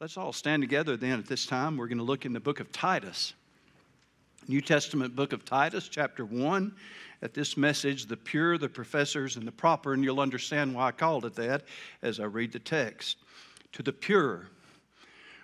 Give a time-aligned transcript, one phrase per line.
[0.00, 1.76] Let's all stand together then at this time.
[1.76, 3.34] We're going to look in the book of Titus.
[4.46, 6.72] New Testament book of Titus, chapter 1.
[7.20, 10.92] At this message, the pure, the professors, and the proper, and you'll understand why I
[10.92, 11.64] called it that
[12.00, 13.16] as I read the text.
[13.72, 14.46] To the pure,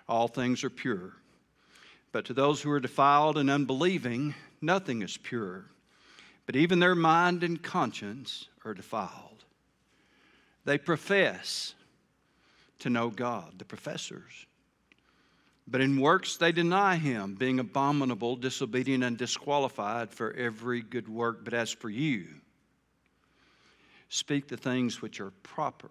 [0.07, 1.11] all things are pure.
[2.13, 5.65] But to those who are defiled and unbelieving, nothing is pure.
[6.45, 9.43] But even their mind and conscience are defiled.
[10.63, 11.73] They profess
[12.79, 14.45] to know God, the professors.
[15.67, 21.43] But in works they deny him, being abominable, disobedient, and disqualified for every good work.
[21.43, 22.27] But as for you,
[24.09, 25.89] speak the things which are proper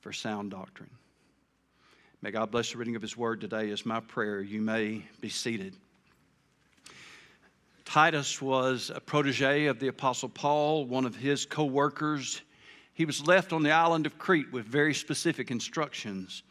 [0.00, 0.90] for sound doctrine.
[2.22, 4.40] May God bless the reading of his word today, is my prayer.
[4.40, 5.76] You may be seated.
[7.84, 12.42] Titus was a protege of the Apostle Paul, one of his co workers
[12.96, 16.42] he was left on the island of Crete with very specific instructions.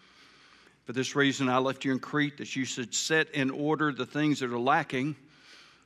[0.84, 4.06] For this reason, I left you in Crete that you should set in order the
[4.06, 5.16] things that are lacking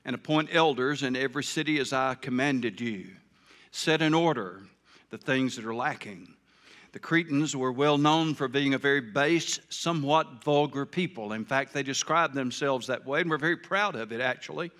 [0.03, 3.07] and appoint elders in every city as I commanded you.
[3.71, 4.59] Set in order
[5.11, 6.27] the things that are lacking.
[6.91, 11.31] The Cretans were well known for being a very base, somewhat vulgar people.
[11.31, 14.71] In fact, they described themselves that way and were very proud of it, actually.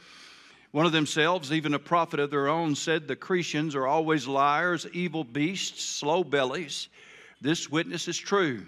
[0.71, 4.85] One of themselves, even a prophet of their own, said the Cretians are always liars,
[4.93, 6.89] evil beasts, slow bellies.
[7.41, 8.65] This witness is true.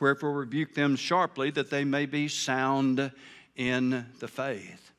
[0.00, 3.10] Wherefore rebuke them sharply that they may be sound
[3.56, 4.90] in the faith.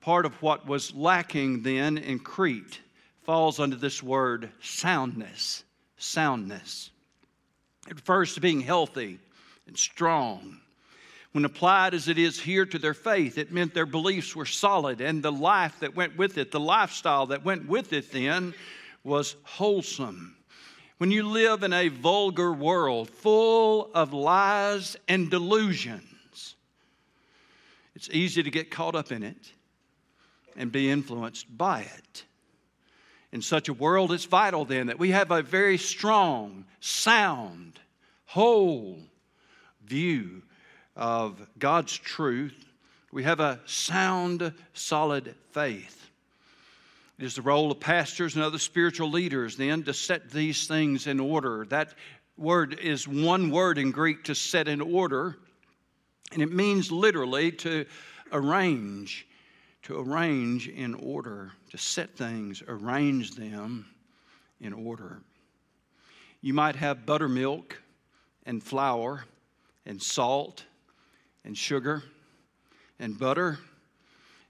[0.00, 2.80] Part of what was lacking then in Crete
[3.22, 5.62] falls under this word soundness.
[5.98, 6.90] Soundness.
[7.88, 9.20] It refers to being healthy
[9.68, 10.60] and strong
[11.34, 15.00] when applied as it is here to their faith, it meant their beliefs were solid
[15.00, 18.54] and the life that went with it, the lifestyle that went with it then,
[19.02, 20.36] was wholesome.
[20.98, 26.54] When you live in a vulgar world full of lies and delusions,
[27.96, 29.52] it's easy to get caught up in it
[30.56, 32.24] and be influenced by it.
[33.32, 37.80] In such a world, it's vital then that we have a very strong, sound,
[38.24, 39.00] whole
[39.84, 40.44] view
[40.96, 42.54] of God's truth,
[43.12, 46.10] we have a sound, solid faith.
[47.18, 51.06] It is the role of pastors and other spiritual leaders then to set these things
[51.06, 51.64] in order.
[51.66, 51.94] That
[52.36, 55.36] word is one word in Greek to set in order,
[56.32, 57.86] and it means literally to
[58.32, 59.28] arrange,
[59.84, 63.86] to arrange in order, to set things, arrange them
[64.60, 65.22] in order.
[66.40, 67.80] You might have buttermilk
[68.44, 69.24] and flour
[69.86, 70.64] and salt
[71.44, 72.02] and sugar
[72.98, 73.58] and butter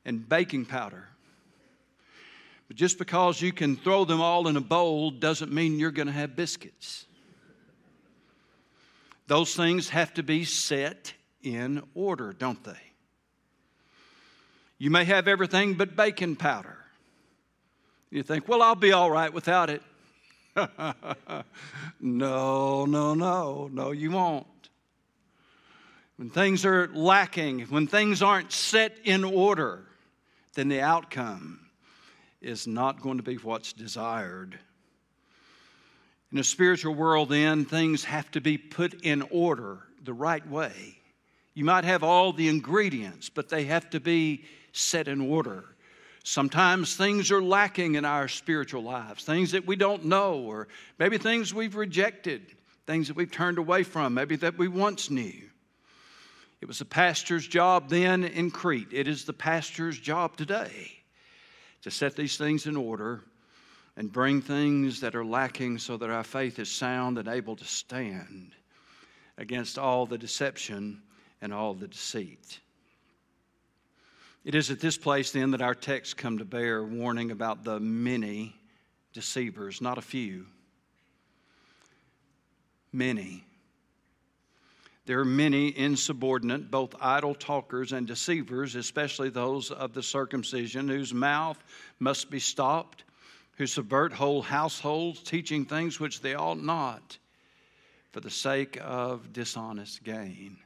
[0.04, 1.08] and baking powder.
[2.68, 6.06] But just because you can throw them all in a bowl doesn't mean you're going
[6.06, 7.06] to have biscuits.
[9.26, 11.12] Those things have to be set
[11.42, 12.72] in order, don't they?
[14.78, 16.78] You may have everything but baking powder.
[18.10, 19.82] You think, well, I'll be all right without it.
[22.00, 24.46] no, no, no, no, you won't
[26.16, 29.84] when things are lacking, when things aren't set in order,
[30.54, 31.60] then the outcome
[32.40, 34.58] is not going to be what's desired.
[36.30, 40.98] In a spiritual world, then, things have to be put in order the right way.
[41.54, 45.64] You might have all the ingredients, but they have to be set in order.
[46.24, 51.18] Sometimes things are lacking in our spiritual lives, things that we don't know, or maybe
[51.18, 52.54] things we've rejected,
[52.86, 55.50] things that we've turned away from, maybe that we once knew.
[56.64, 58.88] It was the pastor's job then in Crete.
[58.90, 60.92] It is the pastor's job today
[61.82, 63.22] to set these things in order
[63.98, 67.66] and bring things that are lacking so that our faith is sound and able to
[67.66, 68.54] stand
[69.36, 71.02] against all the deception
[71.42, 72.60] and all the deceit.
[74.42, 77.78] It is at this place then that our texts come to bear warning about the
[77.78, 78.56] many
[79.12, 80.46] deceivers, not a few.
[82.90, 83.44] Many.
[85.06, 91.12] There are many insubordinate, both idle talkers and deceivers, especially those of the circumcision, whose
[91.12, 91.62] mouth
[91.98, 93.04] must be stopped,
[93.56, 97.18] who subvert whole households, teaching things which they ought not,
[98.12, 100.56] for the sake of dishonest gain.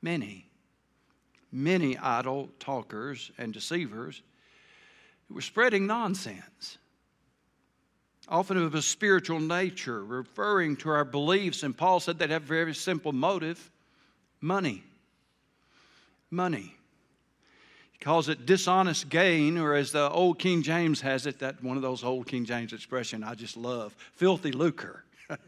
[0.00, 0.48] Many,
[1.52, 4.22] many idle talkers and deceivers
[5.28, 6.78] who were spreading nonsense
[8.28, 11.62] often of a spiritual nature, referring to our beliefs.
[11.62, 13.70] And Paul said they'd have a very simple motive
[14.44, 14.84] money.
[16.30, 16.76] Money.
[17.92, 21.76] He calls it dishonest gain, or as the old King James has it, that one
[21.76, 25.04] of those old King James expression I just love, filthy lucre.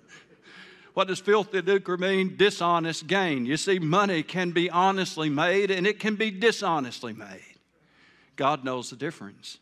[0.94, 2.38] What does filthy lucre mean?
[2.38, 3.44] Dishonest gain.
[3.44, 7.58] You see, money can be honestly made and it can be dishonestly made.
[8.34, 9.58] God knows the difference.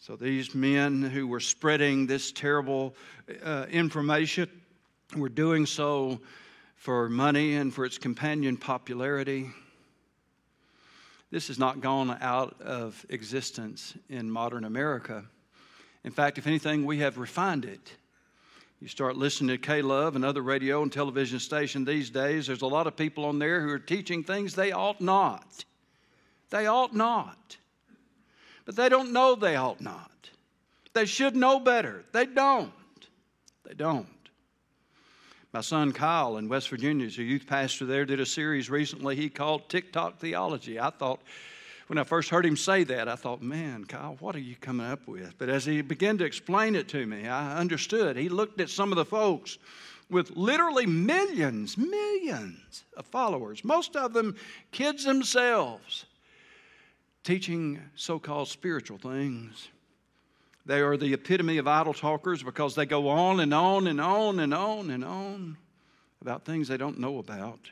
[0.00, 2.94] So these men who were spreading this terrible
[3.42, 4.48] uh, information
[5.16, 6.20] were doing so
[6.84, 9.48] for money and for its companion popularity.
[11.30, 15.24] This has not gone out of existence in modern America.
[16.04, 17.94] In fact, if anything, we have refined it.
[18.82, 22.60] You start listening to K Love and other radio and television stations these days, there's
[22.60, 25.64] a lot of people on there who are teaching things they ought not.
[26.50, 27.56] They ought not.
[28.66, 30.10] But they don't know they ought not.
[30.92, 32.04] They should know better.
[32.12, 32.74] They don't.
[33.64, 34.23] They don't.
[35.54, 39.14] My son Kyle in West Virginia is a youth pastor there, did a series recently
[39.14, 40.80] he called TikTok Theology.
[40.80, 41.20] I thought,
[41.86, 44.84] when I first heard him say that, I thought, man, Kyle, what are you coming
[44.84, 45.38] up with?
[45.38, 48.16] But as he began to explain it to me, I understood.
[48.16, 49.58] He looked at some of the folks
[50.10, 54.34] with literally millions, millions of followers, most of them
[54.72, 56.04] kids themselves,
[57.22, 59.68] teaching so called spiritual things.
[60.66, 64.40] They are the epitome of idle talkers because they go on and on and on
[64.40, 65.58] and on and on
[66.22, 67.70] about things they don't know about.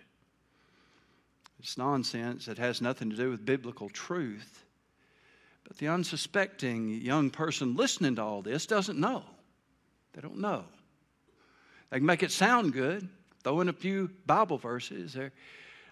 [1.59, 2.49] It's nonsense.
[2.49, 4.65] It has nothing to do with biblical truth.
[5.67, 9.23] But the unsuspecting young person listening to all this doesn't know.
[10.13, 10.65] They don't know.
[11.91, 13.09] They can make it sound good,
[13.43, 15.15] throw in a few Bible verses.
[15.15, 15.33] They're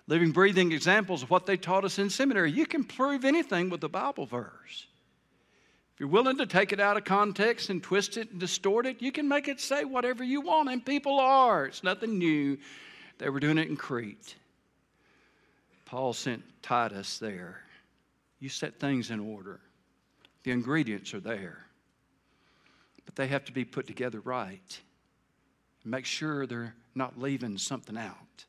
[0.07, 2.51] living, breathing examples of what they taught us in seminary.
[2.51, 4.87] You can prove anything with a Bible verse
[6.01, 9.13] you're willing to take it out of context and twist it and distort it, you
[9.13, 11.67] can make it say whatever you want, and people are.
[11.67, 12.57] It's nothing new.
[13.19, 14.35] They were doing it in Crete.
[15.85, 17.61] Paul sent Titus there.
[18.39, 19.61] You set things in order,
[20.43, 21.67] the ingredients are there,
[23.05, 24.81] but they have to be put together right.
[25.85, 28.47] Make sure they're not leaving something out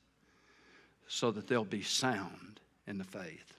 [1.10, 3.58] so that they'll be sound in the faith.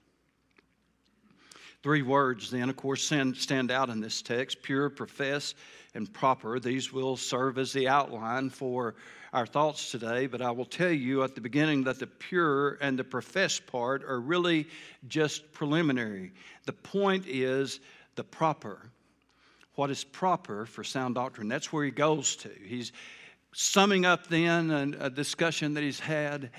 [1.82, 5.54] Three words, then, of course, stand out in this text pure, profess,
[5.94, 6.60] and proper.
[6.60, 8.94] These will serve as the outline for
[9.32, 12.98] our thoughts today, but I will tell you at the beginning that the pure and
[12.98, 14.68] the profess part are really
[15.08, 16.32] just preliminary.
[16.66, 17.80] The point is
[18.14, 18.90] the proper.
[19.74, 21.48] What is proper for sound doctrine?
[21.48, 22.50] That's where he goes to.
[22.64, 22.92] He's
[23.52, 24.70] summing up then
[25.00, 26.50] a discussion that he's had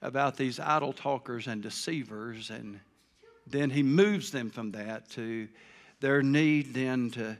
[0.00, 2.80] about these idle talkers and deceivers and
[3.52, 5.48] then he moves them from that to
[6.00, 7.36] their need then to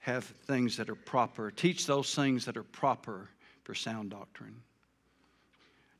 [0.00, 1.50] have things that are proper.
[1.50, 3.28] Teach those things that are proper
[3.64, 4.62] for sound doctrine.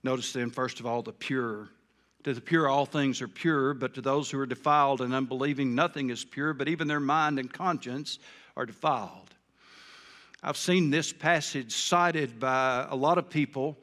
[0.03, 1.69] Notice then, first of all, the pure.
[2.25, 5.75] To the pure, all things are pure, but to those who are defiled and unbelieving,
[5.75, 8.19] nothing is pure, but even their mind and conscience
[8.57, 9.35] are defiled.
[10.43, 13.79] I've seen this passage cited by a lot of people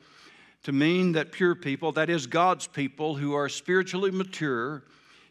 [0.64, 4.84] to mean that pure people, that is, God's people who are spiritually mature,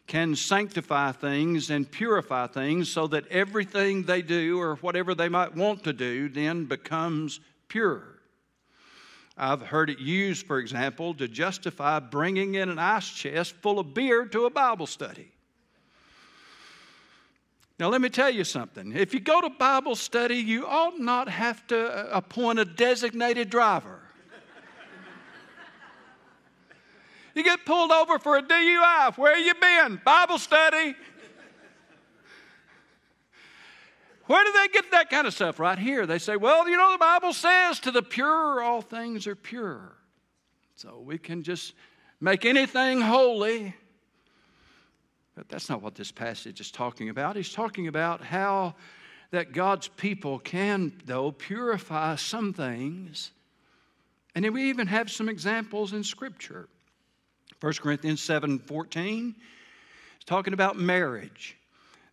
[0.09, 5.55] can sanctify things and purify things so that everything they do or whatever they might
[5.55, 8.03] want to do then becomes pure.
[9.37, 13.93] I've heard it used, for example, to justify bringing in an ice chest full of
[13.93, 15.31] beer to a Bible study.
[17.79, 18.91] Now, let me tell you something.
[18.93, 23.49] If you go to Bible study, you ought not have to uh, appoint a designated
[23.51, 24.01] driver.
[27.35, 29.17] You get pulled over for a DUI.
[29.17, 30.01] Where you been?
[30.03, 30.95] Bible study.
[34.25, 35.59] Where do they get that kind of stuff?
[35.59, 36.05] Right here.
[36.05, 39.93] They say, well, you know, the Bible says to the pure, all things are pure.
[40.75, 41.73] So we can just
[42.21, 43.73] make anything holy.
[45.35, 47.37] But that's not what this passage is talking about.
[47.37, 48.75] He's talking about how
[49.31, 53.31] that God's people can, though, purify some things.
[54.35, 56.69] And then we even have some examples in Scripture.
[57.59, 59.35] 1 Corinthians 7 14
[60.19, 61.57] is talking about marriage.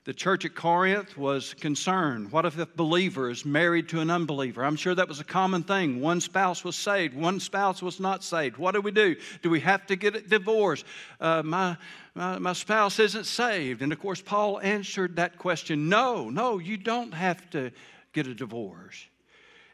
[0.07, 2.31] The church at Corinth was concerned.
[2.31, 4.65] What if a believer is married to an unbeliever?
[4.65, 6.01] I'm sure that was a common thing.
[6.01, 8.57] One spouse was saved, one spouse was not saved.
[8.57, 9.17] What do we do?
[9.43, 10.85] Do we have to get a divorce?
[11.21, 11.77] Uh, my,
[12.15, 13.83] my, my spouse isn't saved.
[13.83, 17.73] And of course, Paul answered that question no, no, you don't have to
[18.13, 19.07] get a divorce.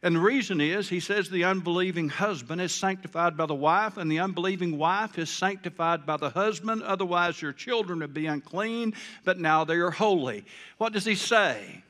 [0.05, 4.11] And the reason is, he says the unbelieving husband is sanctified by the wife, and
[4.11, 6.83] the unbelieving wife is sanctified by the husband.
[6.83, 8.95] Otherwise, your children would be unclean,
[9.25, 10.45] but now they are holy.
[10.79, 11.85] What does he say?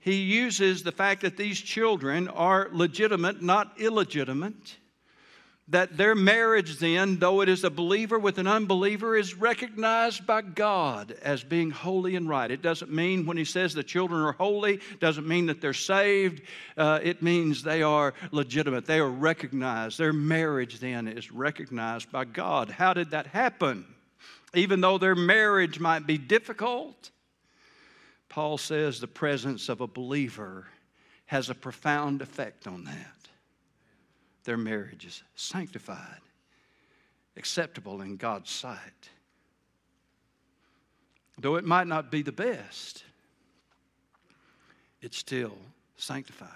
[0.00, 4.76] He uses the fact that these children are legitimate, not illegitimate.
[5.68, 10.42] That their marriage, then, though it is a believer with an unbeliever, is recognized by
[10.42, 12.50] God as being holy and right.
[12.50, 16.42] It doesn't mean when He says the children are holy, doesn't mean that they're saved.
[16.76, 18.84] Uh, it means they are legitimate.
[18.84, 19.98] They are recognized.
[19.98, 22.68] Their marriage, then, is recognized by God.
[22.68, 23.86] How did that happen?
[24.52, 27.10] Even though their marriage might be difficult,
[28.28, 30.66] Paul says the presence of a believer
[31.26, 33.14] has a profound effect on that
[34.44, 36.20] their marriage is sanctified,
[37.36, 39.08] acceptable in God's sight.
[41.38, 43.04] Though it might not be the best,
[45.00, 45.56] it's still
[45.96, 46.48] sanctified.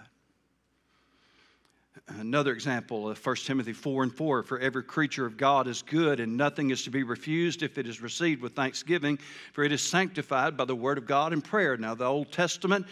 [2.06, 6.20] Another example of 1 Timothy 4 and 4 For every creature of God is good,
[6.20, 9.18] and nothing is to be refused if it is received with thanksgiving,
[9.52, 11.76] for it is sanctified by the word of God and prayer.
[11.76, 12.86] Now, the Old Testament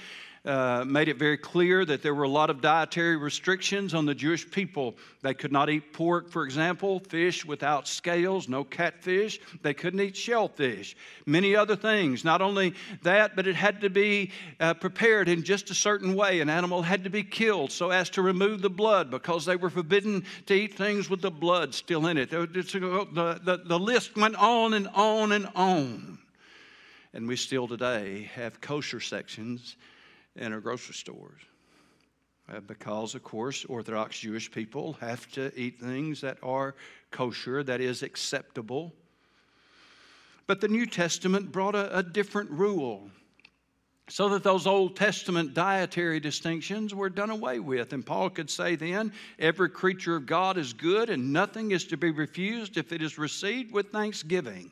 [0.47, 4.15] uh, made it very clear that there were a lot of dietary restrictions on the
[4.15, 4.95] Jewish people.
[5.23, 9.41] They could not eat pork, for example, fish without scales, no catfish.
[9.63, 12.25] They couldn't eat shellfish, many other things.
[12.25, 16.41] Not only that, but it had to be uh, prepared in just a certain way.
[16.41, 19.71] An animal had to be killed so as to remove the blood because they were
[19.71, 22.31] forbidden to eat things with the blood still in it.
[22.31, 26.19] The, the, the list went on and on and on.
[27.13, 29.75] And we still today have kosher sections
[30.37, 31.41] in our grocery stores.
[32.49, 36.77] Uh, because, of course, Orthodox Jewish people have to eat things that are
[37.11, 38.93] kosher, that is acceptable.
[40.47, 43.11] But the New Testament brought a, a different rule
[44.09, 47.93] so that those Old Testament dietary distinctions were done away with.
[47.93, 51.97] And Paul could say then, every creature of God is good, and nothing is to
[51.97, 54.71] be refused if it is received with thanksgiving.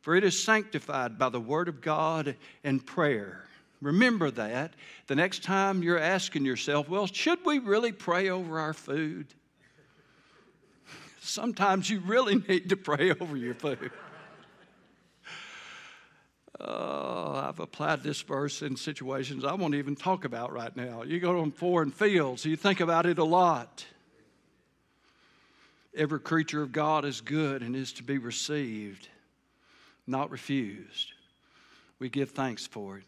[0.00, 3.44] For it is sanctified by the word of God and prayer.
[3.80, 4.74] Remember that
[5.06, 9.26] the next time you're asking yourself, well, should we really pray over our food?
[11.20, 13.90] Sometimes you really need to pray over your food.
[16.60, 21.02] Oh, I've applied this verse in situations I won't even talk about right now.
[21.02, 23.84] You go on foreign fields, you think about it a lot.
[25.96, 29.08] Every creature of God is good and is to be received,
[30.06, 31.12] not refused.
[31.98, 33.04] We give thanks for it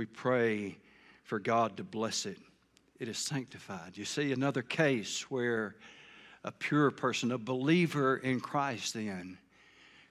[0.00, 0.78] we pray
[1.24, 2.38] for God to bless it.
[2.98, 3.98] It is sanctified.
[3.98, 5.76] You see another case where
[6.42, 9.36] a pure person, a believer in Christ, then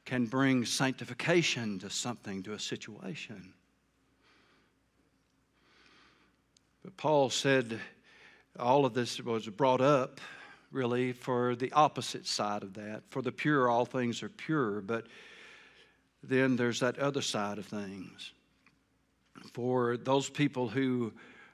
[0.05, 3.51] can bring sanctification to something, to a situation.
[6.83, 7.79] But Paul said
[8.59, 10.21] all of this was brought up
[10.71, 13.01] really for the opposite side of that.
[13.09, 15.07] For the pure, all things are pure, but
[16.21, 18.33] then there's that other side of things
[19.53, 21.13] for those people who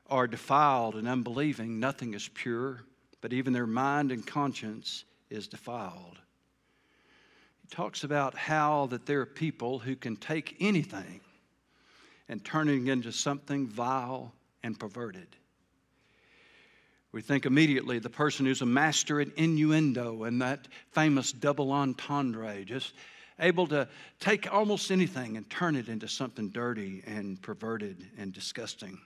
[0.10, 2.84] are defiled and unbelieving, nothing is pure,
[3.22, 6.20] but even their mind and conscience is defiled.
[7.62, 11.22] He talks about how that there are people who can take anything
[12.30, 15.28] and turn it into something vile and perverted.
[17.12, 22.66] We think immediately the person who's a master at innuendo and that famous double entendre,
[22.66, 22.94] just
[23.40, 23.88] able to
[24.20, 28.98] take almost anything and turn it into something dirty and perverted and disgusting.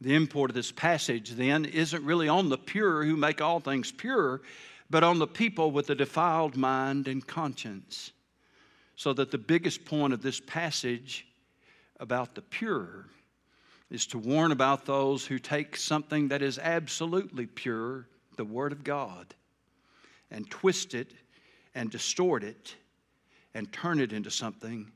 [0.00, 3.90] The import of this passage then isn't really on the pure who make all things
[3.90, 4.42] pure,
[4.90, 8.12] but on the people with a defiled mind and conscience.
[8.96, 11.26] So that the biggest point of this passage
[12.00, 13.06] about the pure
[13.90, 18.84] is to warn about those who take something that is absolutely pure, the Word of
[18.84, 19.34] God,
[20.30, 21.12] and twist it
[21.74, 22.74] and distort it
[23.58, 24.88] and turn it into something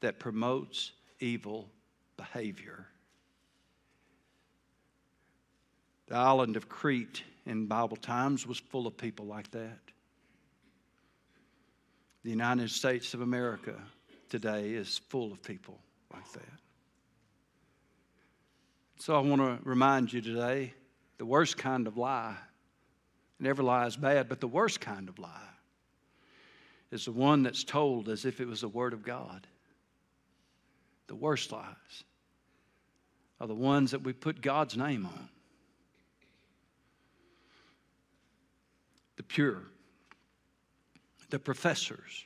[0.00, 0.90] that promotes
[1.20, 1.68] evil
[2.16, 2.84] behavior.
[6.08, 9.78] The island of Crete in Bible times was full of people like that.
[12.24, 13.76] The United States of America
[14.28, 15.78] today is full of people
[16.12, 16.58] like that.
[18.98, 20.74] So I want to remind you today
[21.18, 22.34] the worst kind of lie,
[23.38, 25.51] and every lie is bad, but the worst kind of lie
[26.92, 29.46] is the one that's told as if it was the Word of God.
[31.08, 32.04] The worst lies
[33.40, 35.28] are the ones that we put God's name on.
[39.16, 39.62] The pure,
[41.30, 42.24] the professors.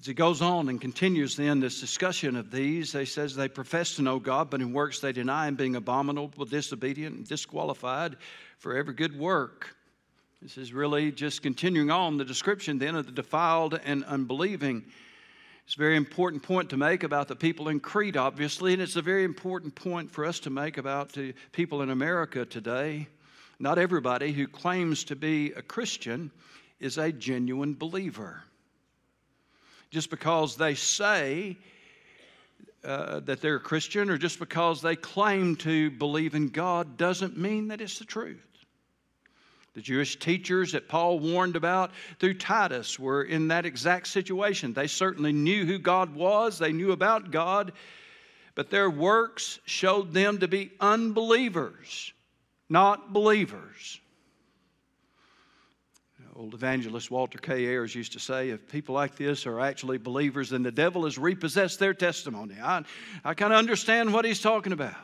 [0.00, 3.96] As he goes on and continues then this discussion of these, he says they profess
[3.96, 8.16] to know God, but in works they deny him, being abominable, disobedient, and disqualified
[8.58, 9.76] for every good work.
[10.42, 14.86] This is really just continuing on the description then of the defiled and unbelieving.
[15.66, 18.96] It's a very important point to make about the people in Crete, obviously, and it's
[18.96, 23.06] a very important point for us to make about the people in America today.
[23.58, 26.30] Not everybody who claims to be a Christian
[26.80, 28.42] is a genuine believer.
[29.90, 31.58] Just because they say
[32.82, 37.36] uh, that they're a Christian or just because they claim to believe in God doesn't
[37.36, 38.49] mean that it's the truth.
[39.74, 44.72] The Jewish teachers that Paul warned about through Titus were in that exact situation.
[44.72, 47.72] They certainly knew who God was, they knew about God,
[48.56, 52.12] but their works showed them to be unbelievers,
[52.68, 54.00] not believers.
[56.34, 57.66] Old evangelist Walter K.
[57.66, 61.18] Ayers used to say, if people like this are actually believers, then the devil has
[61.18, 62.54] repossessed their testimony.
[62.62, 62.82] I,
[63.22, 64.94] I kind of understand what he's talking about.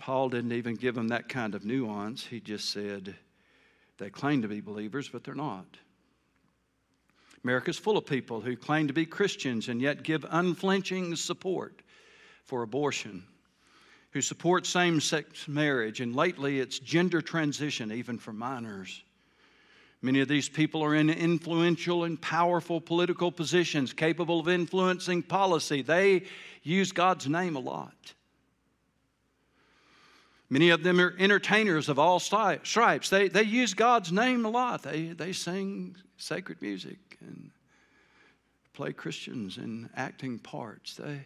[0.00, 2.26] Paul didn't even give them that kind of nuance.
[2.26, 3.14] He just said
[3.98, 5.76] they claim to be believers, but they're not.
[7.44, 11.82] America's full of people who claim to be Christians and yet give unflinching support
[12.44, 13.24] for abortion
[14.12, 19.02] who support same sex marriage, and lately it's gender transition, even for minors.
[20.02, 25.82] Many of these people are in influential and powerful political positions, capable of influencing policy.
[25.82, 26.24] They
[26.62, 28.14] use God's name a lot.
[30.50, 33.08] Many of them are entertainers of all stripes.
[33.08, 34.82] They, they use God's name a lot.
[34.82, 37.50] They, they sing sacred music and
[38.74, 40.96] play Christians in acting parts.
[40.96, 41.20] They,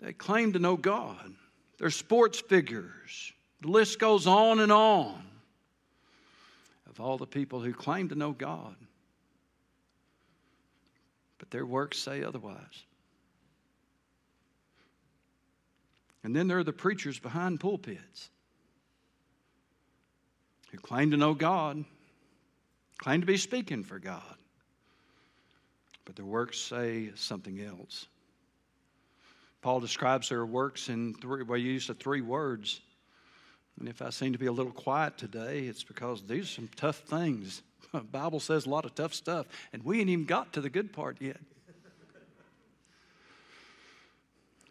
[0.00, 1.34] they claim to know God.
[1.78, 3.32] They're sports figures.
[3.60, 5.22] The list goes on and on
[6.88, 8.74] of all the people who claim to know God.
[11.38, 12.84] But their works say otherwise.
[16.24, 18.30] And then there are the preachers behind pulpits
[20.70, 21.84] who claim to know God,
[22.98, 24.22] claim to be speaking for God,
[26.04, 28.06] but their works say something else.
[29.60, 32.80] Paul describes their works in three, well, he used the three words.
[33.78, 36.70] And if I seem to be a little quiet today, it's because these are some
[36.76, 37.62] tough things.
[37.90, 40.68] The Bible says a lot of tough stuff, and we ain't even got to the
[40.68, 41.38] good part yet.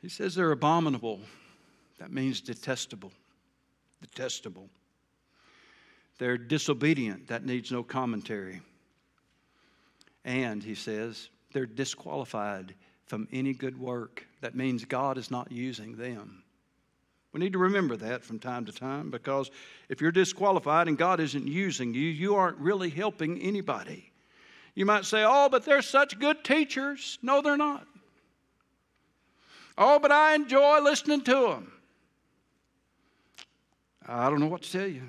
[0.08, 1.20] He says they're abominable.
[2.00, 3.12] That means detestable.
[4.02, 4.70] Detestable.
[6.18, 7.28] They're disobedient.
[7.28, 8.62] That needs no commentary.
[10.24, 12.74] And, he says, they're disqualified
[13.06, 14.26] from any good work.
[14.40, 16.42] That means God is not using them.
[17.34, 19.52] We need to remember that from time to time because
[19.90, 24.10] if you're disqualified and God isn't using you, you aren't really helping anybody.
[24.74, 27.20] You might say, Oh, but they're such good teachers.
[27.22, 27.86] No, they're not.
[29.78, 31.72] Oh, but I enjoy listening to them.
[34.06, 35.04] I don't know what to tell you.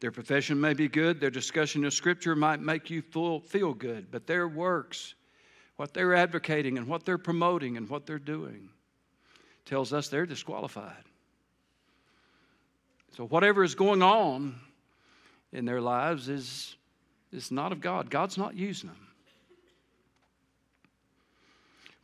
[0.00, 4.26] Their profession may be good, their discussion of Scripture might make you feel good, but
[4.26, 5.14] their works
[5.76, 8.68] what they're advocating and what they're promoting and what they're doing
[9.64, 11.04] tells us they're disqualified.
[13.16, 14.54] So, whatever is going on
[15.52, 16.76] in their lives is,
[17.32, 18.10] is not of God.
[18.10, 19.08] God's not using them.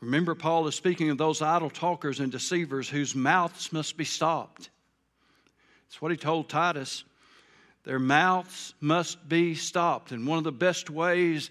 [0.00, 4.70] Remember, Paul is speaking of those idle talkers and deceivers whose mouths must be stopped.
[5.86, 7.04] That's what he told Titus.
[7.84, 10.12] Their mouths must be stopped.
[10.12, 11.50] And one of the best ways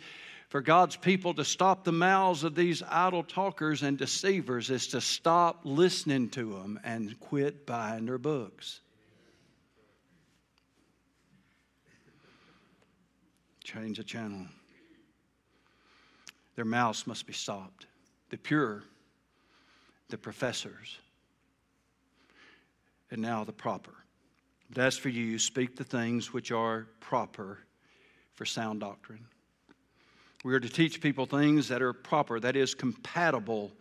[0.50, 5.02] for God's people to stop the mouths of these idle talkers and deceivers is to
[5.02, 8.80] stop listening to them and quit buying their books.
[13.64, 14.46] Change the channel.
[16.56, 17.88] Their mouths must be stopped.
[18.30, 18.84] The pure,
[20.10, 20.98] the professors,
[23.12, 23.94] and now the proper.
[24.70, 27.60] But as for you, speak the things which are proper
[28.36, 29.26] for sound doctrine.
[30.44, 33.72] We are to teach people things that are proper, that is, compatible.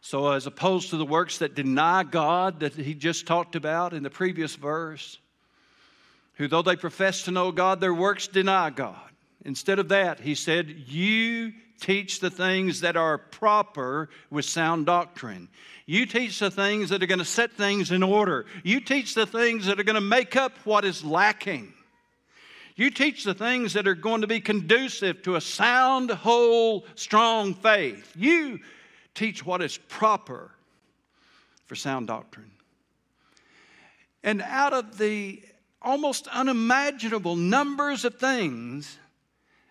[0.00, 4.02] So, as opposed to the works that deny God that he just talked about in
[4.02, 5.18] the previous verse,
[6.34, 9.10] who, though they profess to know God, their works deny God.
[9.44, 15.48] Instead of that, he said, You teach the things that are proper with sound doctrine.
[15.86, 18.46] You teach the things that are going to set things in order.
[18.62, 21.72] You teach the things that are going to make up what is lacking.
[22.76, 27.54] You teach the things that are going to be conducive to a sound, whole, strong
[27.54, 28.12] faith.
[28.16, 28.60] You
[29.14, 30.52] teach what is proper
[31.66, 32.52] for sound doctrine.
[34.22, 35.42] And out of the
[35.82, 38.98] almost unimaginable numbers of things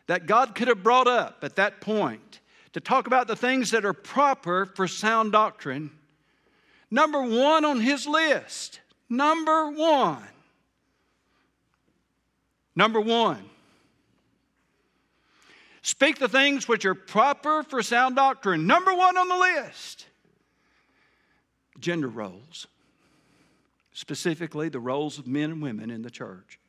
[0.07, 2.39] that God could have brought up at that point
[2.73, 5.91] to talk about the things that are proper for sound doctrine,
[6.91, 10.27] number one on his list, number one
[12.77, 13.43] Number one,
[15.81, 18.67] speak the things which are proper for sound doctrine.
[18.67, 20.05] Number one on the list
[21.79, 22.67] gender roles.
[23.93, 26.59] specifically the roles of men and women in the church.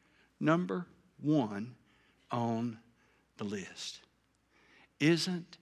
[0.41, 0.87] Number
[1.21, 1.75] one
[2.31, 2.79] on
[3.39, 4.01] the list.
[5.01, 5.59] Isn't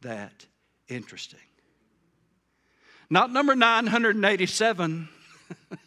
[0.00, 0.46] that
[0.88, 1.38] interesting?
[3.10, 5.08] Not number 987.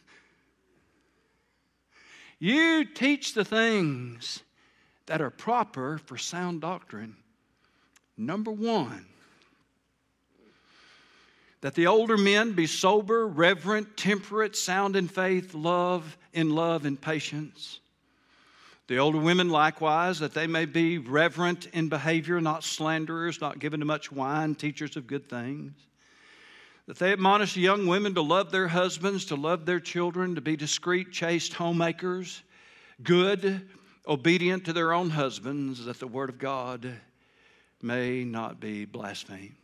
[2.40, 4.42] you teach the things
[5.06, 7.16] that are proper for sound doctrine.
[8.18, 9.06] Number one,
[11.62, 17.00] that the older men be sober, reverent, temperate, sound in faith, love, in love and
[17.00, 17.80] patience.
[18.92, 23.80] The older women likewise, that they may be reverent in behavior, not slanderers, not given
[23.80, 25.72] to much wine, teachers of good things.
[26.88, 30.42] That they admonish the young women to love their husbands, to love their children, to
[30.42, 32.44] be discreet, chaste homemakers,
[33.02, 33.66] good,
[34.10, 36.94] obedient to their own husbands, that the word of God
[37.82, 39.56] may not be blasphemed.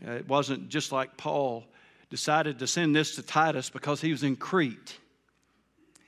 [0.00, 1.64] It wasn't just like Paul
[2.08, 5.00] decided to send this to Titus because he was in Crete.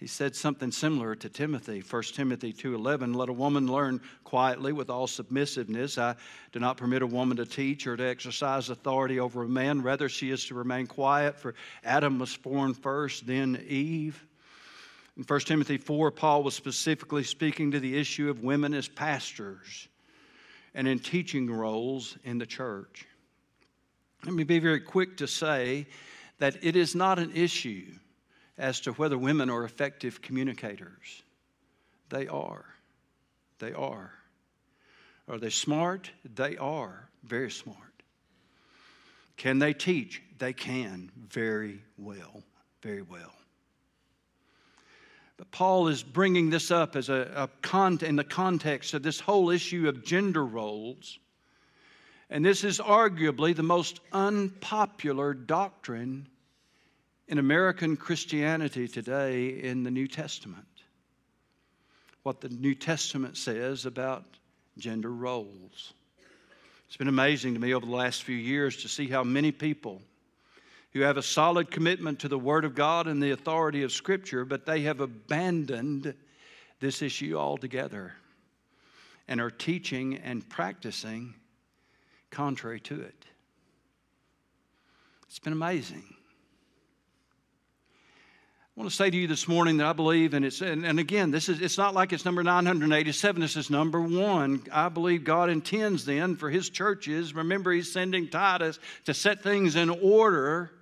[0.04, 4.90] He said something similar to Timothy, 1 Timothy 2:11, "Let a woman learn quietly with
[4.90, 5.96] all submissiveness.
[5.96, 6.16] I
[6.52, 10.10] do not permit a woman to teach or to exercise authority over a man, rather
[10.10, 14.26] she is to remain quiet, for Adam was born first, then Eve."
[15.16, 19.88] In 1 Timothy 4, Paul was specifically speaking to the issue of women as pastors
[20.74, 23.06] and in teaching roles in the church.
[24.22, 25.86] Let me be very quick to say
[26.40, 28.00] that it is not an issue
[28.56, 31.22] as to whether women are effective communicators.
[32.08, 32.64] They are.
[33.58, 34.12] They are.
[35.28, 36.10] Are they smart?
[36.34, 37.78] They are very smart.
[39.36, 40.22] Can they teach?
[40.38, 42.42] They can very well.
[42.82, 43.32] Very well.
[45.36, 49.18] But Paul is bringing this up as a, a con- in the context of this
[49.18, 51.18] whole issue of gender roles
[52.30, 56.26] and this is arguably the most unpopular doctrine
[57.28, 60.66] in American Christianity today in the New Testament.
[62.22, 64.24] What the New Testament says about
[64.78, 65.92] gender roles.
[66.86, 70.02] It's been amazing to me over the last few years to see how many people
[70.92, 74.44] who have a solid commitment to the Word of God and the authority of Scripture,
[74.44, 76.14] but they have abandoned
[76.78, 78.12] this issue altogether
[79.26, 81.34] and are teaching and practicing
[82.30, 83.24] contrary to it.
[85.26, 86.04] It's been amazing.
[88.76, 90.98] I want to say to you this morning that I believe, and it's and, and,
[90.98, 94.64] again, this is it's not like it's number 987, this is number one.
[94.72, 97.36] I believe God intends then for his churches.
[97.36, 100.72] Remember, he's sending Titus to set things in order,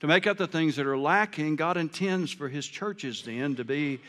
[0.00, 1.54] to make up the things that are lacking.
[1.54, 4.00] God intends for his churches then to be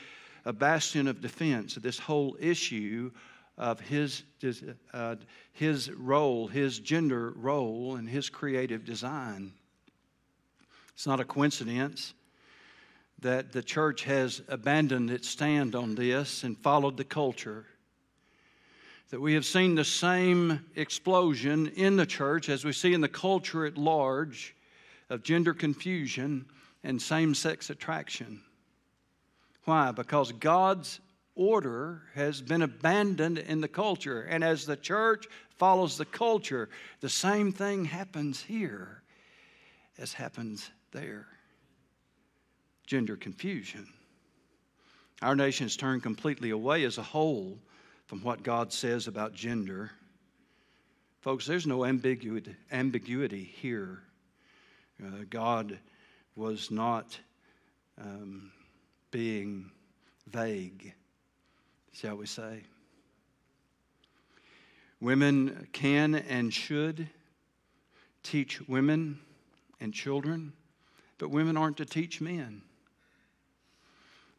[0.43, 3.11] a bastion of defense of this whole issue
[3.55, 4.23] of his,
[4.93, 5.15] uh,
[5.53, 9.53] his role, his gender role, and his creative design.
[10.95, 12.15] It's not a coincidence
[13.25, 17.65] that the church has abandoned its stand on this and followed the culture.
[19.09, 23.07] That we have seen the same explosion in the church as we see in the
[23.07, 24.55] culture at large
[25.09, 26.45] of gender confusion
[26.83, 28.41] and same sex attraction.
[29.63, 29.91] Why?
[29.91, 30.99] Because God's
[31.33, 34.21] order has been abandoned in the culture.
[34.21, 35.25] And as the church
[35.57, 39.01] follows the culture, the same thing happens here
[39.97, 41.25] as happens there
[42.85, 43.87] gender confusion.
[45.21, 47.57] Our nation has turned completely away as a whole
[48.07, 49.91] from what God says about gender.
[51.21, 54.01] Folks, there's no ambiguity, ambiguity here.
[55.03, 55.79] Uh, God
[56.35, 57.17] was not
[57.99, 58.51] um,
[59.11, 59.71] being
[60.27, 60.93] vague
[61.95, 62.61] shall we say.
[64.99, 67.07] Women can and should
[68.21, 69.19] teach women
[69.79, 70.51] and children,
[71.17, 72.61] but women aren't to teach men.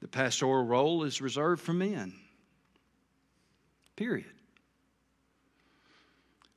[0.00, 2.14] The pastoral role is reserved for men.
[3.96, 4.26] Period.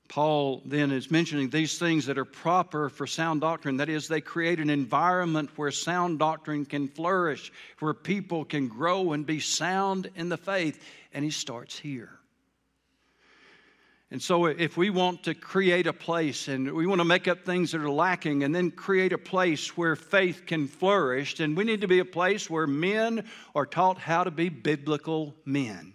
[0.10, 3.78] Paul then is mentioning these things that are proper for sound doctrine.
[3.78, 9.14] That is, they create an environment where sound doctrine can flourish, where people can grow
[9.14, 10.84] and be sound in the faith.
[11.14, 12.19] And he starts here.
[14.12, 17.46] And so, if we want to create a place and we want to make up
[17.46, 21.64] things that are lacking and then create a place where faith can flourish, then we
[21.64, 25.94] need to be a place where men are taught how to be biblical men.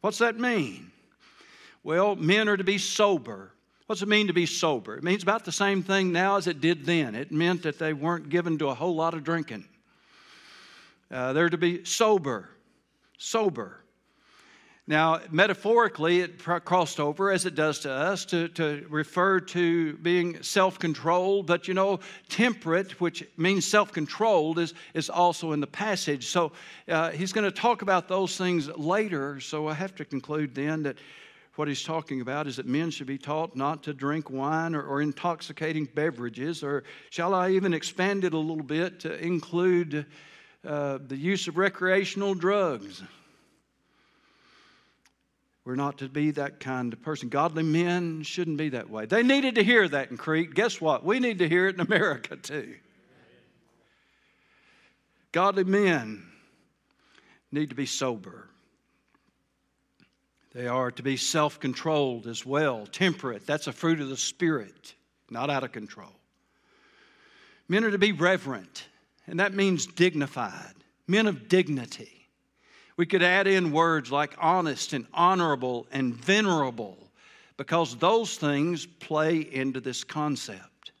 [0.00, 0.92] What's that mean?
[1.82, 3.52] Well, men are to be sober.
[3.86, 4.96] What's it mean to be sober?
[4.96, 7.14] It means about the same thing now as it did then.
[7.14, 9.66] It meant that they weren't given to a whole lot of drinking.
[11.10, 12.48] Uh, they're to be sober.
[13.18, 13.83] Sober.
[14.86, 20.42] Now, metaphorically, it crossed over, as it does to us, to, to refer to being
[20.42, 25.66] self controlled, but you know, temperate, which means self controlled, is, is also in the
[25.66, 26.26] passage.
[26.26, 26.52] So
[26.86, 29.40] uh, he's going to talk about those things later.
[29.40, 30.98] So I have to conclude then that
[31.54, 34.82] what he's talking about is that men should be taught not to drink wine or,
[34.82, 40.04] or intoxicating beverages, or shall I even expand it a little bit to include
[40.66, 43.02] uh, the use of recreational drugs?
[45.64, 47.30] We're not to be that kind of person.
[47.30, 49.06] Godly men shouldn't be that way.
[49.06, 50.54] They needed to hear that in Crete.
[50.54, 51.04] Guess what?
[51.04, 52.74] We need to hear it in America too.
[55.32, 56.22] Godly men
[57.50, 58.48] need to be sober.
[60.52, 63.46] They are to be self controlled as well, temperate.
[63.46, 64.94] That's a fruit of the Spirit,
[65.30, 66.12] not out of control.
[67.68, 68.84] Men are to be reverent,
[69.26, 70.74] and that means dignified,
[71.08, 72.13] men of dignity.
[72.96, 76.98] We could add in words like honest and honorable and venerable
[77.56, 80.92] because those things play into this concept.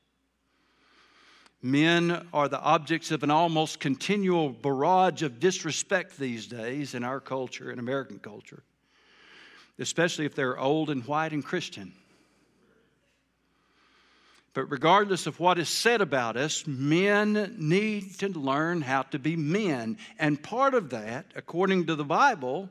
[1.62, 7.20] Men are the objects of an almost continual barrage of disrespect these days in our
[7.20, 8.62] culture, in American culture,
[9.78, 11.92] especially if they're old and white and Christian.
[14.54, 19.34] But regardless of what is said about us, men need to learn how to be
[19.34, 19.98] men.
[20.16, 22.70] And part of that, according to the Bible,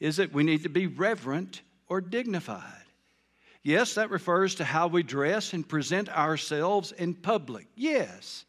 [0.00, 2.64] is that we need to be reverent or dignified.
[3.62, 7.68] Yes, that refers to how we dress and present ourselves in public.
[7.76, 8.44] Yes.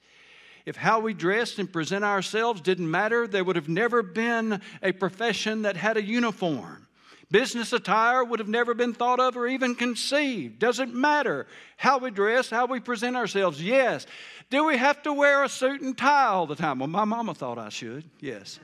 [0.66, 4.94] If how we dressed and present ourselves didn't matter, there would have never been a
[4.94, 6.88] profession that had a uniform.
[7.32, 10.60] Business attire would have never been thought of or even conceived.
[10.60, 13.64] Doesn't matter how we dress, how we present ourselves.
[13.64, 14.06] Yes.
[14.50, 16.80] Do we have to wear a suit and tie all the time?
[16.80, 18.04] Well, my mama thought I should.
[18.20, 18.60] Yes.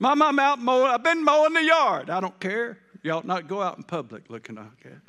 [0.00, 0.90] Mom, I'm out mowing.
[0.90, 2.10] I've been mowing the yard.
[2.10, 2.78] I don't care.
[3.02, 5.00] You ought not go out in public looking like that.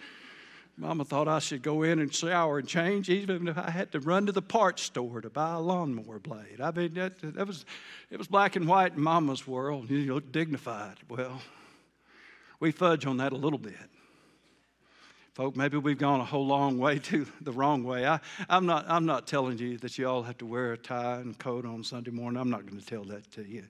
[0.81, 3.99] Mama thought I should go in and shower and change, even if I had to
[3.99, 6.59] run to the parts store to buy a lawnmower blade.
[6.59, 7.65] I mean, that, that was,
[8.09, 9.91] it was black and white in Mama's world.
[9.91, 10.97] You look dignified.
[11.07, 11.39] Well,
[12.59, 13.75] we fudge on that a little bit.
[15.35, 18.07] Folk, maybe we've gone a whole long way to the wrong way.
[18.07, 21.17] I, I'm, not, I'm not telling you that you all have to wear a tie
[21.17, 22.41] and coat on Sunday morning.
[22.41, 23.65] I'm not going to tell that to you.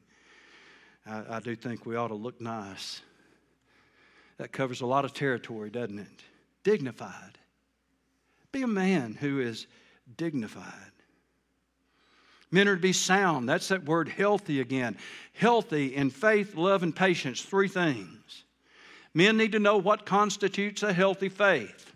[1.06, 3.02] I, I do think we ought to look nice.
[4.38, 6.08] That covers a lot of territory, doesn't it?
[6.64, 7.38] Dignified.
[8.52, 9.68] Be a man who is
[10.18, 10.92] dignified.
[12.52, 13.48] Men are to be sound.
[13.48, 14.98] That's that word healthy again.
[15.34, 17.42] Healthy in faith, love, and patience.
[17.42, 18.44] Three things.
[19.14, 21.94] Men need to know what constitutes a healthy faith.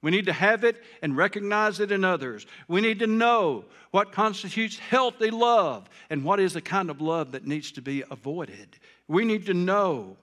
[0.00, 2.46] We need to have it and recognize it in others.
[2.68, 7.32] We need to know what constitutes healthy love and what is the kind of love
[7.32, 8.78] that needs to be avoided.
[9.08, 10.16] We need to know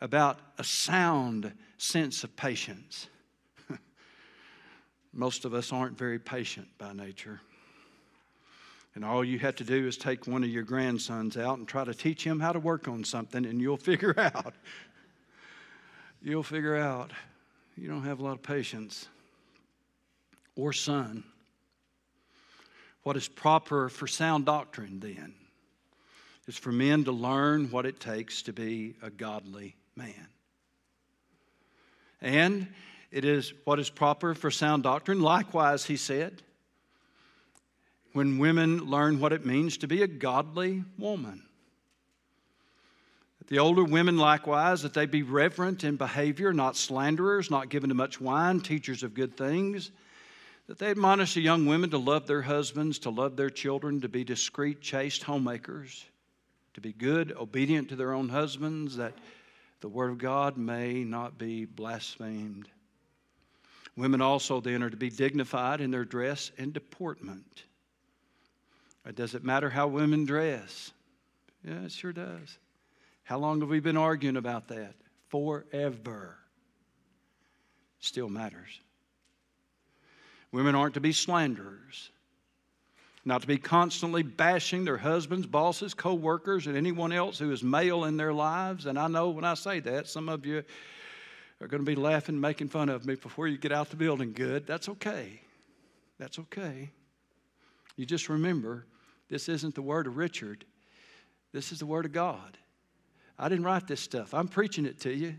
[0.00, 3.08] about a sound sense of patience.
[5.14, 7.40] Most of us aren't very patient by nature.
[8.96, 11.84] And all you have to do is take one of your grandsons out and try
[11.84, 14.54] to teach him how to work on something, and you'll figure out.
[16.20, 17.12] you'll figure out
[17.76, 19.08] you don't have a lot of patience.
[20.56, 21.24] Or son.
[23.02, 25.34] What is proper for sound doctrine then
[26.46, 30.28] is for men to learn what it takes to be a godly man.
[32.20, 32.68] And
[33.14, 35.20] it is what is proper for sound doctrine.
[35.20, 36.42] Likewise, he said,
[38.12, 41.44] when women learn what it means to be a godly woman.
[43.46, 47.94] The older women, likewise, that they be reverent in behavior, not slanderers, not given to
[47.94, 49.92] much wine, teachers of good things.
[50.66, 54.08] That they admonish the young women to love their husbands, to love their children, to
[54.08, 56.04] be discreet, chaste homemakers,
[56.72, 59.14] to be good, obedient to their own husbands, that
[59.82, 62.68] the word of God may not be blasphemed.
[63.96, 67.64] Women also then are to be dignified in their dress and deportment.
[69.06, 70.92] Uh, does it matter how women dress?
[71.64, 72.58] Yeah, it sure does.
[73.22, 74.94] How long have we been arguing about that?
[75.28, 76.36] Forever.
[78.00, 78.80] Still matters.
[80.52, 82.10] Women aren't to be slanderers,
[83.24, 87.62] not to be constantly bashing their husbands, bosses, co workers, and anyone else who is
[87.62, 88.86] male in their lives.
[88.86, 90.62] And I know when I say that, some of you
[91.64, 94.34] are going to be laughing, making fun of me before you get out the building
[94.34, 94.66] good.
[94.66, 95.40] That's okay.
[96.18, 96.90] That's okay.
[97.96, 98.84] You just remember
[99.30, 100.66] this isn't the word of Richard,
[101.52, 102.58] this is the word of God.
[103.38, 104.34] I didn't write this stuff.
[104.34, 105.34] I'm preaching it to you,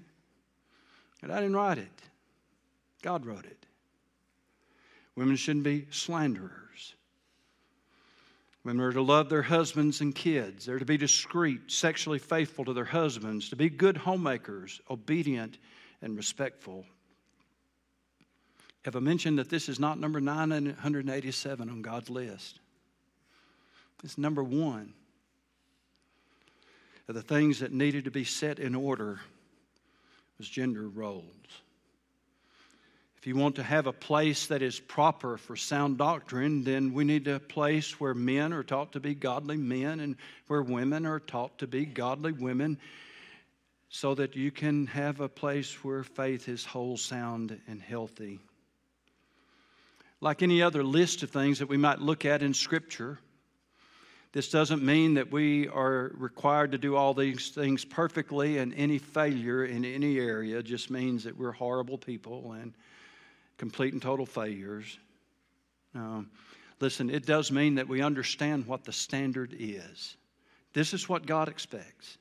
[1.21, 2.01] and I didn't write it.
[3.03, 3.65] God wrote it.
[5.15, 6.95] Women shouldn't be slanderers.
[8.63, 10.65] Women are to love their husbands and kids.
[10.65, 15.59] They're to be discreet, sexually faithful to their husbands, to be good homemakers, obedient,
[16.01, 16.85] and respectful.
[18.83, 22.59] Have I mentioned that this is not number 987 on God's list?
[24.03, 24.93] It's number one
[27.07, 29.19] of the things that needed to be set in order
[30.37, 31.23] was gender roles.
[33.17, 37.03] If you want to have a place that is proper for sound doctrine, then we
[37.05, 41.19] need a place where men are taught to be godly men and where women are
[41.19, 42.77] taught to be godly women
[43.95, 48.41] so that you can have a place where faith is whole, sound, and healthy.
[50.19, 53.17] Like any other list of things that we might look at in Scripture,
[54.33, 58.97] this doesn't mean that we are required to do all these things perfectly, and any
[58.97, 62.73] failure in any area just means that we're horrible people and
[63.57, 64.99] complete and total failures.
[65.93, 66.25] No.
[66.81, 70.17] Listen, it does mean that we understand what the standard is.
[70.73, 72.17] This is what God expects.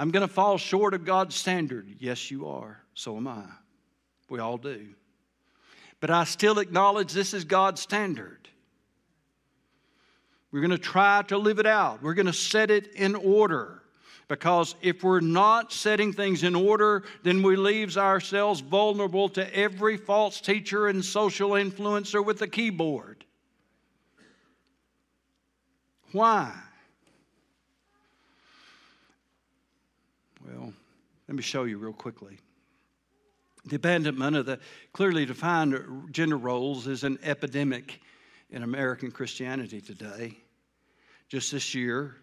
[0.00, 1.86] I'm going to fall short of God's standard.
[1.98, 2.80] Yes, you are.
[2.94, 3.44] So am I.
[4.30, 4.86] We all do.
[6.00, 8.48] But I still acknowledge this is God's standard.
[10.50, 13.82] We're going to try to live it out, we're going to set it in order.
[14.26, 19.98] Because if we're not setting things in order, then we leave ourselves vulnerable to every
[19.98, 23.26] false teacher and social influencer with a keyboard.
[26.12, 26.54] Why?
[30.52, 30.72] Well,
[31.28, 32.38] let me show you real quickly.
[33.66, 34.58] The abandonment of the
[34.92, 38.00] clearly defined gender roles is an epidemic
[38.50, 40.36] in American Christianity today.
[41.28, 42.16] Just this year,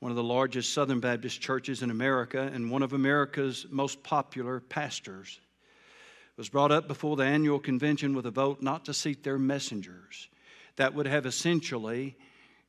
[0.00, 4.60] one of the largest Southern Baptist churches in America and one of America's most popular
[4.60, 5.40] pastors,
[6.36, 10.28] was brought up before the annual convention with a vote not to seat their messengers.
[10.76, 12.16] That would have essentially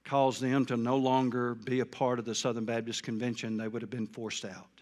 [0.06, 3.58] caused them to no longer be a part of the Southern Baptist Convention.
[3.58, 4.73] They would have been forced out.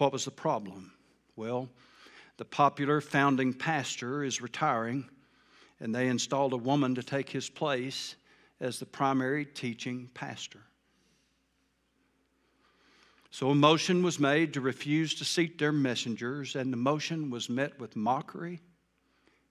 [0.00, 0.92] What was the problem?
[1.36, 1.68] Well,
[2.38, 5.06] the popular founding pastor is retiring,
[5.78, 8.16] and they installed a woman to take his place
[8.60, 10.62] as the primary teaching pastor.
[13.30, 17.50] So a motion was made to refuse to seat their messengers, and the motion was
[17.50, 18.62] met with mockery,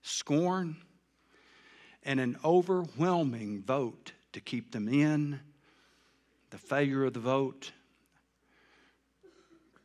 [0.02, 0.78] scorn,
[2.02, 5.38] and an overwhelming vote to keep them in.
[6.50, 7.70] The failure of the vote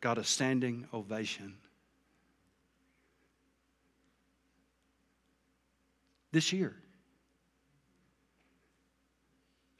[0.06, 1.56] got a standing ovation.
[6.32, 6.76] This year,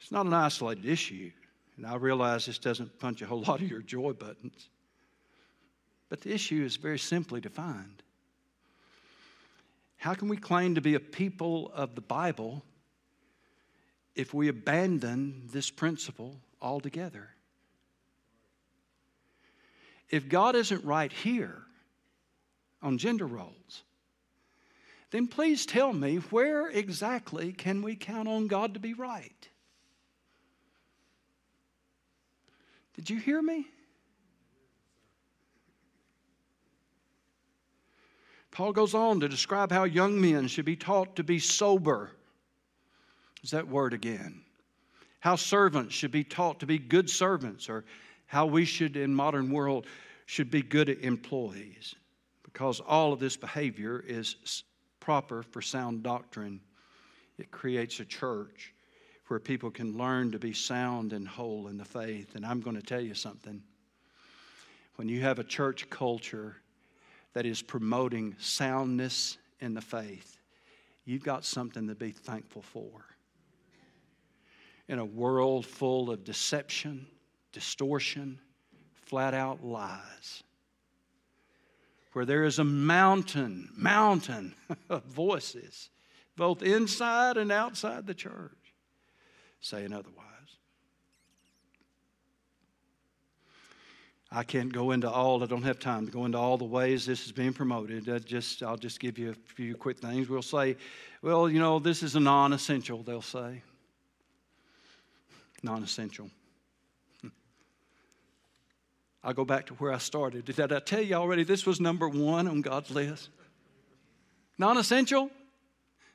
[0.00, 1.30] it's not an isolated issue.
[1.76, 4.68] And I realize this doesn't punch a whole lot of your joy buttons.
[6.08, 8.02] But the issue is very simply defined.
[9.96, 12.64] How can we claim to be a people of the Bible
[14.16, 17.35] if we abandon this principle altogether?
[20.10, 21.62] If God isn't right here
[22.82, 23.82] on gender roles,
[25.10, 29.48] then please tell me where exactly can we count on God to be right?
[32.94, 33.66] Did you hear me?
[38.50, 42.10] Paul goes on to describe how young men should be taught to be sober.
[43.42, 44.40] Is that word again?
[45.20, 47.84] How servants should be taught to be good servants, or
[48.26, 49.86] how we should, in modern world,
[50.26, 51.94] should be good employees.
[52.42, 54.64] Because all of this behavior is
[55.00, 56.60] proper for sound doctrine.
[57.38, 58.74] It creates a church
[59.28, 62.34] where people can learn to be sound and whole in the faith.
[62.34, 63.62] And I'm going to tell you something.
[64.96, 66.56] When you have a church culture
[67.34, 70.38] that is promoting soundness in the faith,
[71.04, 73.04] you've got something to be thankful for.
[74.88, 77.06] In a world full of deception,
[77.56, 78.38] distortion,
[78.92, 80.42] flat out lies,
[82.12, 84.54] where there is a mountain, mountain
[84.90, 85.88] of voices,
[86.36, 88.52] both inside and outside the church
[89.62, 90.26] saying otherwise.
[94.30, 97.06] I can't go into all, I don't have time to go into all the ways
[97.06, 98.06] this is being promoted.
[98.10, 100.28] I just, I'll just give you a few quick things.
[100.28, 100.76] We'll say,
[101.22, 103.62] well, you know, this is a non essential, they'll say.
[105.62, 106.28] Non essential.
[109.26, 110.44] I'll go back to where I started.
[110.44, 113.28] Did I tell you already this was number one on God's list?
[114.56, 115.32] Non essential?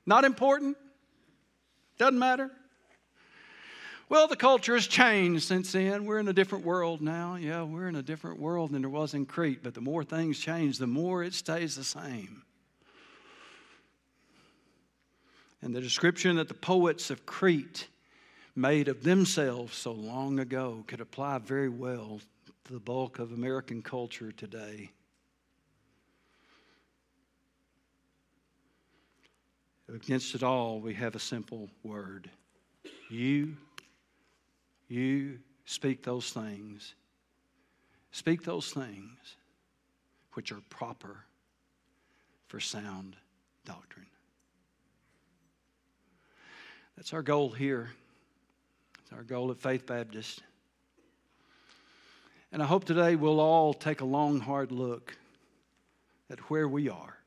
[0.06, 0.78] Not important?
[1.98, 2.50] Doesn't matter?
[4.08, 6.06] Well, the culture has changed since then.
[6.06, 7.36] We're in a different world now.
[7.36, 10.40] Yeah, we're in a different world than there was in Crete, but the more things
[10.40, 12.44] change, the more it stays the same.
[15.62, 17.90] And the description that the poets of Crete
[18.56, 22.22] made of themselves so long ago could apply very well
[22.66, 24.92] the bulk of American culture today.
[29.94, 32.30] Against it all, we have a simple word.
[33.10, 33.58] You,
[34.88, 36.96] you speak those things.
[38.12, 39.36] Speak those things
[40.34, 41.26] which are proper
[42.48, 43.18] for sound
[43.66, 44.06] doctrine.
[46.96, 47.90] That's our goal here.
[49.02, 50.42] It's our goal at Faith Baptist.
[52.52, 55.16] And I hope today we'll all take a long, hard look
[56.30, 57.18] at where we are.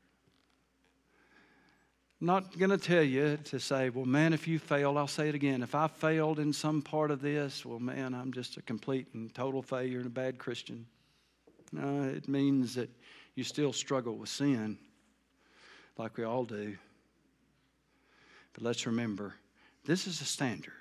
[2.21, 5.35] Not going to tell you to say, well, man, if you failed, I'll say it
[5.35, 5.63] again.
[5.63, 9.33] If I failed in some part of this, well, man, I'm just a complete and
[9.33, 10.85] total failure and a bad Christian.
[11.71, 12.89] No, it means that
[13.33, 14.77] you still struggle with sin,
[15.97, 16.77] like we all do.
[18.53, 19.33] But let's remember
[19.85, 20.73] this is the standard.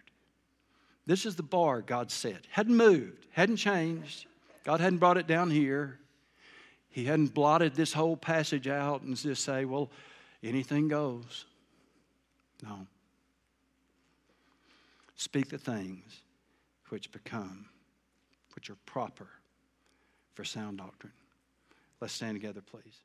[1.06, 2.46] This is the bar God set.
[2.50, 4.26] Hadn't moved, hadn't changed.
[4.64, 5.98] God hadn't brought it down here.
[6.88, 9.90] He hadn't blotted this whole passage out and just say, well,
[10.42, 11.44] anything goes.
[12.62, 12.86] No.
[15.16, 16.22] Speak the things
[16.88, 17.66] which become,
[18.54, 19.28] which are proper
[20.34, 21.12] for sound doctrine.
[22.00, 23.00] Let's stand together, please.